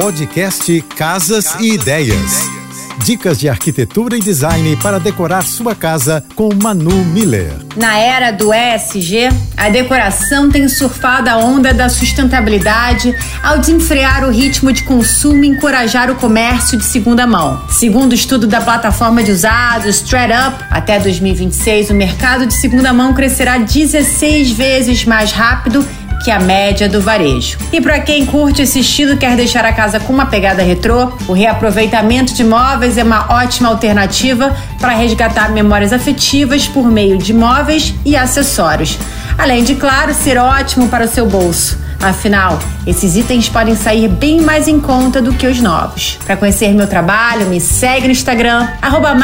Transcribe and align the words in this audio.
Podcast 0.00 0.80
Casas, 0.94 1.44
Casas 1.48 1.60
e, 1.60 1.72
ideias. 1.74 2.14
e 2.14 2.46
Ideias. 2.46 2.58
Dicas 3.04 3.36
de 3.36 3.48
arquitetura 3.48 4.16
e 4.16 4.20
design 4.20 4.76
para 4.76 5.00
decorar 5.00 5.42
sua 5.42 5.74
casa 5.74 6.24
com 6.36 6.50
Manu 6.54 7.04
Miller. 7.06 7.52
Na 7.74 7.98
era 7.98 8.30
do 8.30 8.54
ESG, 8.54 9.28
a 9.56 9.68
decoração 9.68 10.50
tem 10.50 10.68
surfado 10.68 11.28
a 11.28 11.38
onda 11.38 11.74
da 11.74 11.88
sustentabilidade 11.88 13.12
ao 13.42 13.58
desenfrear 13.58 14.24
o 14.24 14.30
ritmo 14.30 14.72
de 14.72 14.84
consumo 14.84 15.42
e 15.42 15.48
encorajar 15.48 16.12
o 16.12 16.14
comércio 16.14 16.78
de 16.78 16.84
segunda 16.84 17.26
mão. 17.26 17.60
Segundo 17.68 18.12
o 18.12 18.14
estudo 18.14 18.46
da 18.46 18.60
plataforma 18.60 19.20
de 19.20 19.32
usados 19.32 20.00
ThreadUp, 20.00 20.62
até 20.70 21.00
2026 21.00 21.90
o 21.90 21.94
mercado 21.94 22.46
de 22.46 22.54
segunda 22.54 22.92
mão 22.92 23.12
crescerá 23.14 23.58
16 23.58 24.52
vezes 24.52 25.04
mais 25.04 25.32
rápido 25.32 25.84
que 26.24 26.30
a 26.30 26.38
média 26.38 26.88
do 26.88 27.00
varejo. 27.00 27.58
E 27.72 27.80
para 27.80 28.00
quem 28.00 28.26
curte 28.26 28.62
esse 28.62 28.80
estilo 28.80 29.14
e 29.14 29.16
quer 29.16 29.36
deixar 29.36 29.64
a 29.64 29.72
casa 29.72 30.00
com 30.00 30.12
uma 30.12 30.26
pegada 30.26 30.62
retrô, 30.62 31.12
o 31.26 31.32
reaproveitamento 31.32 32.34
de 32.34 32.44
móveis 32.44 32.98
é 32.98 33.02
uma 33.02 33.32
ótima 33.32 33.68
alternativa 33.68 34.54
para 34.80 34.94
resgatar 34.94 35.50
memórias 35.52 35.92
afetivas 35.92 36.66
por 36.66 36.90
meio 36.90 37.18
de 37.18 37.32
móveis 37.32 37.94
e 38.04 38.16
acessórios. 38.16 38.98
Além 39.36 39.62
de, 39.62 39.74
claro, 39.74 40.12
ser 40.12 40.36
ótimo 40.38 40.88
para 40.88 41.04
o 41.04 41.08
seu 41.08 41.26
bolso. 41.26 41.78
Afinal, 42.00 42.58
esses 42.86 43.16
itens 43.16 43.48
podem 43.48 43.74
sair 43.74 44.08
bem 44.08 44.40
mais 44.40 44.68
em 44.68 44.78
conta 44.78 45.20
do 45.20 45.32
que 45.32 45.46
os 45.46 45.60
novos. 45.60 46.18
Para 46.24 46.36
conhecer 46.36 46.72
meu 46.72 46.86
trabalho, 46.86 47.46
me 47.46 47.60
segue 47.60 48.06
no 48.06 48.12
Instagram, 48.12 48.68
arroba 48.80 49.14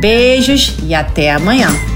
Beijos 0.00 0.74
e 0.82 0.94
até 0.94 1.32
amanhã. 1.32 1.95